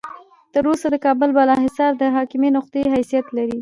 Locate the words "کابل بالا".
1.05-1.55